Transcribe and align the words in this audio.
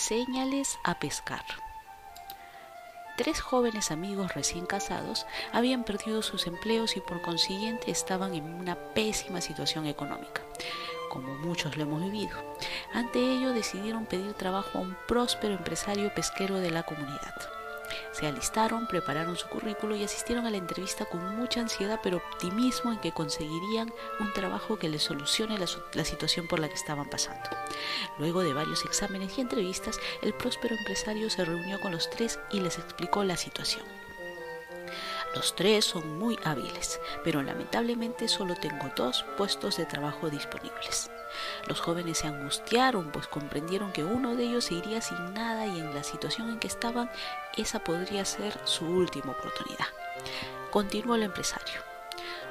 enséñales 0.00 0.78
a 0.82 0.98
pescar. 0.98 1.44
Tres 3.18 3.38
jóvenes 3.38 3.90
amigos 3.90 4.32
recién 4.32 4.64
casados 4.64 5.26
habían 5.52 5.84
perdido 5.84 6.22
sus 6.22 6.46
empleos 6.46 6.96
y 6.96 7.00
por 7.00 7.20
consiguiente 7.20 7.90
estaban 7.90 8.32
en 8.32 8.44
una 8.44 8.76
pésima 8.94 9.42
situación 9.42 9.84
económica, 9.86 10.40
como 11.10 11.34
muchos 11.34 11.76
lo 11.76 11.82
hemos 11.82 12.02
vivido. 12.02 12.34
Ante 12.94 13.18
ello 13.18 13.52
decidieron 13.52 14.06
pedir 14.06 14.32
trabajo 14.32 14.78
a 14.78 14.80
un 14.80 14.96
próspero 15.06 15.52
empresario 15.52 16.14
pesquero 16.14 16.56
de 16.56 16.70
la 16.70 16.84
comunidad. 16.84 17.59
Se 18.12 18.26
alistaron, 18.26 18.86
prepararon 18.86 19.36
su 19.36 19.48
currículo 19.48 19.96
y 19.96 20.04
asistieron 20.04 20.46
a 20.46 20.50
la 20.50 20.56
entrevista 20.56 21.04
con 21.04 21.36
mucha 21.36 21.60
ansiedad 21.60 22.00
pero 22.02 22.18
optimismo 22.18 22.92
en 22.92 22.98
que 22.98 23.12
conseguirían 23.12 23.92
un 24.18 24.32
trabajo 24.32 24.78
que 24.78 24.88
les 24.88 25.02
solucione 25.02 25.58
la, 25.58 25.66
la, 25.94 26.04
situación 26.04 26.46
por 26.46 26.58
la 26.58 26.68
que 26.68 26.74
estaban 26.74 27.08
pasando. 27.08 27.48
Luego 28.18 28.42
de 28.42 28.52
varios 28.52 28.84
exámenes 28.84 29.36
y 29.36 29.40
entrevistas, 29.40 29.98
el 30.22 30.34
próspero 30.34 30.76
empresario 30.76 31.30
se 31.30 31.44
reunió 31.44 31.80
con 31.80 31.92
los 31.92 32.10
tres 32.10 32.38
y 32.50 32.60
les 32.60 32.78
explicó 32.78 33.24
la 33.24 33.36
situación. 33.36 33.84
Los 35.34 35.54
tres 35.54 35.84
son 35.84 36.18
muy 36.18 36.38
hábiles, 36.44 37.00
pero 37.22 37.42
lamentablemente 37.42 38.26
solo 38.26 38.56
tengo 38.56 38.90
dos 38.96 39.24
puestos 39.36 39.76
de 39.76 39.86
trabajo 39.86 40.28
disponibles. 40.28 41.10
Los 41.66 41.80
jóvenes 41.80 42.18
se 42.18 42.26
angustiaron, 42.26 43.10
pues 43.10 43.26
comprendieron 43.26 43.92
que 43.92 44.04
uno 44.04 44.36
de 44.36 44.44
ellos 44.44 44.64
se 44.64 44.74
iría 44.74 45.00
sin 45.00 45.34
nada 45.34 45.66
y 45.66 45.78
en 45.78 45.94
la 45.94 46.02
situación 46.02 46.50
en 46.50 46.58
que 46.58 46.68
estaban, 46.68 47.10
esa 47.56 47.80
podría 47.80 48.24
ser 48.24 48.58
su 48.64 48.84
última 48.86 49.32
oportunidad. 49.32 49.86
Continuó 50.70 51.14
el 51.16 51.24
empresario. 51.24 51.80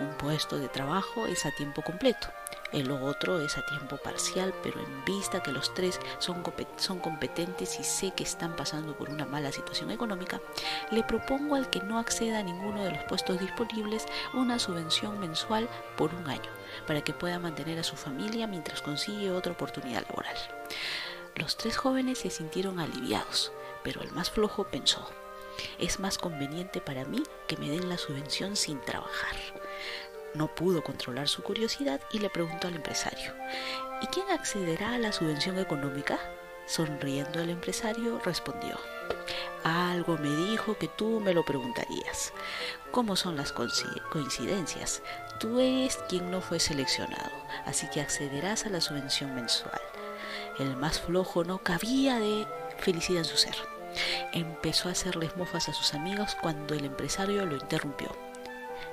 Un 0.00 0.16
puesto 0.16 0.58
de 0.58 0.68
trabajo 0.68 1.26
es 1.26 1.46
a 1.46 1.50
tiempo 1.52 1.82
completo. 1.82 2.28
El 2.72 2.90
otro 2.90 3.38
es 3.40 3.58
a 3.58 3.66
tiempo 3.66 3.98
parcial, 3.98 4.54
pero 4.62 4.80
en 4.80 5.04
vista 5.04 5.42
que 5.42 5.52
los 5.52 5.74
tres 5.74 6.00
son, 6.18 6.42
son 6.76 7.00
competentes 7.00 7.78
y 7.78 7.84
sé 7.84 8.12
que 8.12 8.22
están 8.22 8.56
pasando 8.56 8.96
por 8.96 9.10
una 9.10 9.26
mala 9.26 9.52
situación 9.52 9.90
económica, 9.90 10.40
le 10.90 11.02
propongo 11.02 11.54
al 11.54 11.68
que 11.68 11.80
no 11.80 11.98
acceda 11.98 12.38
a 12.38 12.42
ninguno 12.42 12.82
de 12.82 12.92
los 12.92 13.04
puestos 13.04 13.38
disponibles 13.38 14.06
una 14.32 14.58
subvención 14.58 15.20
mensual 15.20 15.68
por 15.98 16.14
un 16.14 16.26
año, 16.30 16.50
para 16.86 17.02
que 17.02 17.12
pueda 17.12 17.38
mantener 17.38 17.78
a 17.78 17.84
su 17.84 17.96
familia 17.96 18.46
mientras 18.46 18.80
consigue 18.80 19.30
otra 19.30 19.52
oportunidad 19.52 20.06
laboral. 20.08 20.36
Los 21.34 21.58
tres 21.58 21.76
jóvenes 21.76 22.20
se 22.20 22.30
sintieron 22.30 22.80
aliviados, 22.80 23.52
pero 23.82 24.00
el 24.00 24.12
más 24.12 24.30
flojo 24.30 24.64
pensó, 24.64 25.06
es 25.78 26.00
más 26.00 26.16
conveniente 26.16 26.80
para 26.80 27.04
mí 27.04 27.22
que 27.46 27.58
me 27.58 27.68
den 27.68 27.90
la 27.90 27.98
subvención 27.98 28.56
sin 28.56 28.80
trabajar. 28.80 29.36
No 30.34 30.54
pudo 30.54 30.82
controlar 30.82 31.28
su 31.28 31.42
curiosidad 31.42 32.00
y 32.12 32.18
le 32.18 32.30
preguntó 32.30 32.68
al 32.68 32.76
empresario, 32.76 33.34
¿y 34.00 34.06
quién 34.06 34.30
accederá 34.30 34.94
a 34.94 34.98
la 34.98 35.12
subvención 35.12 35.58
económica? 35.58 36.18
Sonriendo 36.66 37.40
el 37.40 37.50
empresario 37.50 38.20
respondió, 38.24 38.78
algo 39.64 40.16
me 40.16 40.30
dijo 40.30 40.78
que 40.78 40.88
tú 40.88 41.20
me 41.20 41.34
lo 41.34 41.44
preguntarías. 41.44 42.32
¿Cómo 42.90 43.14
son 43.14 43.36
las 43.36 43.52
coincidencias? 43.52 45.02
Tú 45.38 45.60
eres 45.60 45.98
quien 46.08 46.30
no 46.30 46.40
fue 46.40 46.60
seleccionado, 46.60 47.30
así 47.66 47.88
que 47.90 48.00
accederás 48.00 48.64
a 48.64 48.70
la 48.70 48.80
subvención 48.80 49.34
mensual. 49.34 49.80
El 50.58 50.76
más 50.76 51.00
flojo 51.00 51.44
no 51.44 51.58
cabía 51.58 52.18
de 52.18 52.46
felicidad 52.78 53.18
en 53.18 53.24
su 53.24 53.36
ser. 53.36 53.56
Empezó 54.32 54.88
a 54.88 54.92
hacerles 54.92 55.36
mofas 55.36 55.68
a 55.68 55.72
sus 55.72 55.94
amigos 55.94 56.36
cuando 56.40 56.74
el 56.74 56.84
empresario 56.84 57.44
lo 57.44 57.56
interrumpió. 57.56 58.10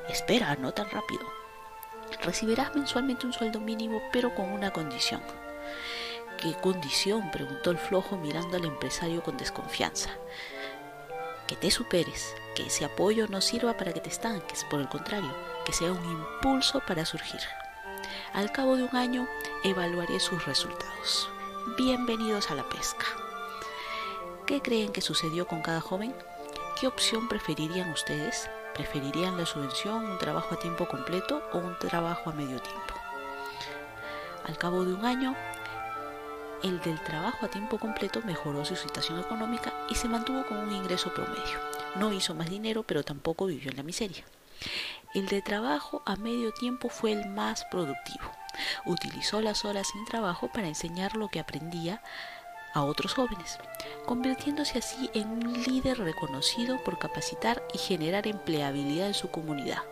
Espera, 0.10 0.56
no 0.56 0.74
tan 0.74 0.90
rápido. 0.90 1.22
Recibirás 2.24 2.76
mensualmente 2.76 3.28
un 3.28 3.34
sueldo 3.34 3.60
mínimo, 3.60 4.02
pero 4.12 4.34
con 4.34 4.52
una 4.52 4.72
condición. 4.72 5.22
¿Qué 6.42 6.54
condición? 6.54 7.30
preguntó 7.32 7.70
el 7.70 7.78
flojo 7.78 8.18
mirando 8.18 8.58
al 8.58 8.66
empresario 8.66 9.22
con 9.22 9.38
desconfianza. 9.38 10.10
Que 11.48 11.56
te 11.56 11.70
superes, 11.70 12.34
que 12.56 12.68
ese 12.68 12.86
apoyo 12.86 13.28
no 13.28 13.42
sirva 13.42 13.78
para 13.78 13.94
que 13.94 14.00
te 14.00 14.10
estanques, 14.10 14.64
por 14.66 14.80
el 14.80 14.90
contrario, 14.90 15.34
que 15.66 15.74
sea 15.74 15.92
un 15.92 16.04
impulso 16.04 16.82
para 16.88 17.06
surgir. 17.06 17.42
Al 18.34 18.52
cabo 18.52 18.78
de 18.78 18.84
un 18.84 18.96
año 18.96 19.28
evaluaré 19.64 20.20
sus 20.20 20.46
resultados. 20.46 21.30
Bienvenidos 21.78 22.50
a 22.50 22.56
la 22.56 22.68
pesca. 22.68 23.06
¿Qué 24.48 24.62
creen 24.62 24.92
que 24.92 25.02
sucedió 25.02 25.48
con 25.48 25.62
cada 25.62 25.82
joven? 25.82 26.16
¿Qué 26.80 26.88
opción 26.88 27.28
preferirían 27.28 27.92
ustedes? 27.92 28.50
¿Preferirían 28.74 29.38
la 29.38 29.46
subvención, 29.46 30.06
un 30.06 30.18
trabajo 30.18 30.56
a 30.56 30.60
tiempo 30.60 30.88
completo 30.88 31.44
o 31.54 31.58
un 31.58 31.78
trabajo 31.80 32.30
a 32.30 32.34
medio 32.34 32.62
tiempo? 32.62 32.94
Al 34.46 34.58
cabo 34.58 34.86
de 34.86 34.94
un 34.94 35.06
año, 35.06 35.36
el 36.64 36.80
del 36.82 37.02
trabajo 37.04 37.46
a 37.46 37.50
tiempo 37.50 37.78
completo 37.78 38.22
mejoró 38.26 38.66
su 38.66 38.76
situación 38.76 39.20
económica 39.20 39.74
y 39.90 39.96
se 39.96 40.10
mantuvo 40.10 40.46
con 40.46 40.58
un 40.58 40.74
ingreso 40.74 41.14
promedio. 41.14 41.60
No 41.96 42.12
hizo 42.12 42.36
más 42.36 42.50
dinero, 42.50 42.84
pero 42.84 43.04
tampoco 43.04 43.46
vivió 43.46 43.72
en 43.72 43.78
la 43.78 43.84
miseria. 43.84 44.24
El 45.14 45.28
de 45.28 45.42
trabajo 45.42 46.02
a 46.06 46.16
medio 46.18 46.52
tiempo 46.54 46.90
fue 46.90 47.14
el 47.14 47.30
más 47.30 47.66
productivo. 47.66 48.32
Utilizó 48.86 49.42
las 49.42 49.66
horas 49.66 49.88
sin 49.88 50.06
trabajo 50.06 50.50
para 50.52 50.68
enseñar 50.68 51.16
lo 51.16 51.30
que 51.30 51.40
aprendía 51.40 52.02
a 52.74 52.84
otros 52.84 53.14
jóvenes, 53.14 53.58
convirtiéndose 54.06 54.80
así 54.80 55.10
en 55.14 55.30
un 55.30 55.64
líder 55.64 55.98
reconocido 55.98 56.84
por 56.84 57.00
capacitar 57.00 57.64
y 57.74 57.78
generar 57.78 58.28
empleabilidad 58.28 59.08
en 59.08 59.14
su 59.14 59.30
comunidad. 59.30 59.84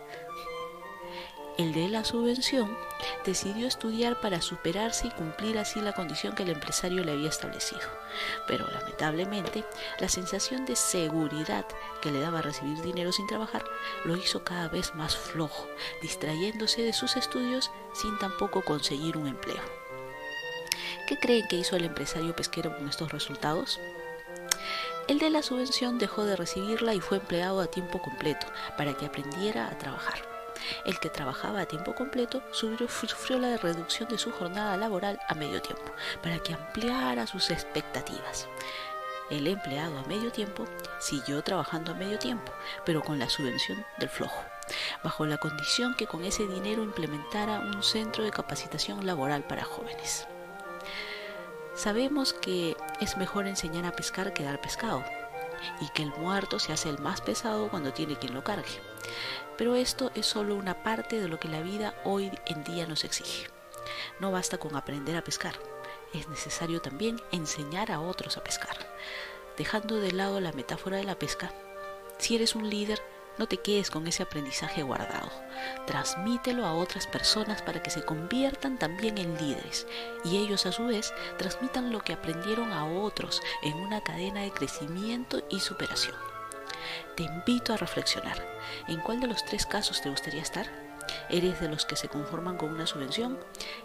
El 1.58 1.72
de 1.72 1.88
la 1.88 2.04
subvención 2.04 2.78
decidió 3.24 3.66
estudiar 3.66 4.20
para 4.20 4.40
superarse 4.40 5.08
y 5.08 5.10
cumplir 5.10 5.58
así 5.58 5.80
la 5.80 5.92
condición 5.92 6.36
que 6.36 6.44
el 6.44 6.50
empresario 6.50 7.02
le 7.02 7.10
había 7.10 7.28
establecido. 7.28 7.80
Pero 8.46 8.64
lamentablemente, 8.70 9.64
la 9.98 10.08
sensación 10.08 10.66
de 10.66 10.76
seguridad 10.76 11.66
que 12.00 12.12
le 12.12 12.20
daba 12.20 12.42
recibir 12.42 12.80
dinero 12.80 13.10
sin 13.10 13.26
trabajar 13.26 13.64
lo 14.04 14.16
hizo 14.16 14.44
cada 14.44 14.68
vez 14.68 14.94
más 14.94 15.16
flojo, 15.16 15.66
distrayéndose 16.00 16.82
de 16.82 16.92
sus 16.92 17.16
estudios 17.16 17.72
sin 17.92 18.16
tampoco 18.20 18.62
conseguir 18.62 19.16
un 19.16 19.26
empleo. 19.26 19.77
¿Qué 21.08 21.18
creen 21.18 21.48
que 21.48 21.56
hizo 21.56 21.74
el 21.74 21.86
empresario 21.86 22.36
pesquero 22.36 22.76
con 22.76 22.86
estos 22.86 23.10
resultados? 23.10 23.80
El 25.08 25.18
de 25.18 25.30
la 25.30 25.42
subvención 25.42 25.98
dejó 25.98 26.26
de 26.26 26.36
recibirla 26.36 26.92
y 26.92 27.00
fue 27.00 27.16
empleado 27.16 27.62
a 27.62 27.66
tiempo 27.66 27.98
completo 28.02 28.46
para 28.76 28.92
que 28.92 29.06
aprendiera 29.06 29.68
a 29.68 29.78
trabajar. 29.78 30.20
El 30.84 31.00
que 31.00 31.08
trabajaba 31.08 31.62
a 31.62 31.66
tiempo 31.66 31.94
completo 31.94 32.42
sufrió 32.52 33.38
la 33.38 33.56
reducción 33.56 34.10
de 34.10 34.18
su 34.18 34.30
jornada 34.32 34.76
laboral 34.76 35.18
a 35.28 35.34
medio 35.34 35.62
tiempo 35.62 35.90
para 36.22 36.40
que 36.40 36.52
ampliara 36.52 37.26
sus 37.26 37.48
expectativas. 37.48 38.46
El 39.30 39.46
empleado 39.46 39.98
a 39.98 40.06
medio 40.08 40.30
tiempo 40.30 40.66
siguió 41.00 41.40
trabajando 41.42 41.92
a 41.92 41.94
medio 41.94 42.18
tiempo, 42.18 42.52
pero 42.84 43.00
con 43.00 43.18
la 43.18 43.30
subvención 43.30 43.82
del 43.96 44.10
flojo, 44.10 44.44
bajo 45.02 45.24
la 45.24 45.38
condición 45.38 45.94
que 45.94 46.06
con 46.06 46.22
ese 46.26 46.46
dinero 46.46 46.82
implementara 46.82 47.60
un 47.60 47.82
centro 47.82 48.24
de 48.24 48.30
capacitación 48.30 49.06
laboral 49.06 49.42
para 49.44 49.64
jóvenes. 49.64 50.28
Sabemos 51.78 52.32
que 52.32 52.76
es 53.00 53.16
mejor 53.16 53.46
enseñar 53.46 53.84
a 53.84 53.92
pescar 53.92 54.32
que 54.32 54.42
dar 54.42 54.60
pescado 54.60 55.04
y 55.80 55.88
que 55.90 56.02
el 56.02 56.10
muerto 56.10 56.58
se 56.58 56.72
hace 56.72 56.88
el 56.88 56.98
más 56.98 57.20
pesado 57.20 57.68
cuando 57.68 57.92
tiene 57.92 58.16
quien 58.16 58.34
lo 58.34 58.42
cargue. 58.42 58.80
Pero 59.56 59.76
esto 59.76 60.10
es 60.16 60.26
solo 60.26 60.56
una 60.56 60.82
parte 60.82 61.20
de 61.20 61.28
lo 61.28 61.38
que 61.38 61.46
la 61.46 61.60
vida 61.60 61.94
hoy 62.02 62.32
en 62.46 62.64
día 62.64 62.88
nos 62.88 63.04
exige. 63.04 63.46
No 64.18 64.32
basta 64.32 64.58
con 64.58 64.74
aprender 64.74 65.16
a 65.16 65.22
pescar, 65.22 65.54
es 66.12 66.26
necesario 66.26 66.80
también 66.80 67.22
enseñar 67.30 67.92
a 67.92 68.00
otros 68.00 68.36
a 68.36 68.42
pescar. 68.42 68.76
Dejando 69.56 70.00
de 70.00 70.10
lado 70.10 70.40
la 70.40 70.50
metáfora 70.50 70.96
de 70.96 71.04
la 71.04 71.16
pesca, 71.16 71.52
si 72.18 72.34
eres 72.34 72.56
un 72.56 72.68
líder, 72.68 73.00
no 73.38 73.46
te 73.46 73.58
quedes 73.58 73.90
con 73.90 74.06
ese 74.06 74.22
aprendizaje 74.22 74.82
guardado. 74.82 75.30
Transmítelo 75.86 76.66
a 76.66 76.74
otras 76.74 77.06
personas 77.06 77.62
para 77.62 77.82
que 77.82 77.90
se 77.90 78.02
conviertan 78.02 78.78
también 78.78 79.18
en 79.18 79.36
líderes 79.38 79.86
y 80.24 80.38
ellos 80.38 80.66
a 80.66 80.72
su 80.72 80.86
vez 80.86 81.12
transmitan 81.36 81.92
lo 81.92 82.00
que 82.00 82.12
aprendieron 82.12 82.72
a 82.72 82.86
otros 82.86 83.42
en 83.62 83.74
una 83.74 84.02
cadena 84.02 84.42
de 84.42 84.50
crecimiento 84.50 85.42
y 85.50 85.60
superación. 85.60 86.16
Te 87.16 87.24
invito 87.24 87.72
a 87.72 87.76
reflexionar. 87.76 88.44
¿En 88.86 89.00
cuál 89.00 89.20
de 89.20 89.26
los 89.26 89.44
tres 89.44 89.66
casos 89.66 90.00
te 90.00 90.10
gustaría 90.10 90.42
estar? 90.42 90.87
¿Eres 91.30 91.60
de 91.60 91.68
los 91.68 91.84
que 91.84 91.96
se 91.96 92.08
conforman 92.08 92.56
con 92.56 92.70
una 92.70 92.86
subvención? 92.86 93.38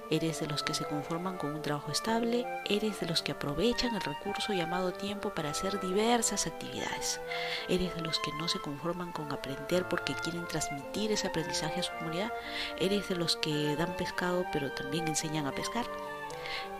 ¿Eres 0.09 0.39
de 0.39 0.47
los 0.47 0.63
que 0.63 0.73
se 0.73 0.85
conforman 0.85 1.37
con 1.37 1.53
un 1.53 1.61
trabajo 1.61 1.91
estable? 1.91 2.45
¿Eres 2.65 2.99
de 2.99 3.07
los 3.07 3.21
que 3.21 3.31
aprovechan 3.31 3.95
el 3.95 4.01
recurso 4.01 4.53
llamado 4.53 4.93
tiempo 4.93 5.33
para 5.33 5.51
hacer 5.51 5.79
diversas 5.79 6.47
actividades? 6.47 7.19
¿Eres 7.67 7.95
de 7.95 8.01
los 8.01 8.19
que 8.19 8.31
no 8.39 8.47
se 8.47 8.59
conforman 8.59 9.11
con 9.11 9.31
aprender 9.31 9.87
porque 9.89 10.13
quieren 10.15 10.47
transmitir 10.47 11.11
ese 11.11 11.27
aprendizaje 11.27 11.79
a 11.79 11.83
su 11.83 11.93
comunidad? 11.93 12.31
¿Eres 12.79 13.09
de 13.09 13.15
los 13.15 13.35
que 13.37 13.75
dan 13.75 13.95
pescado 13.97 14.45
pero 14.51 14.71
también 14.71 15.07
enseñan 15.07 15.47
a 15.47 15.51
pescar? 15.51 15.85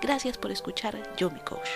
Gracias 0.01 0.37
por 0.37 0.51
escuchar 0.51 0.97
Yo 1.17 1.29
Mi 1.29 1.39
Coach. 1.39 1.69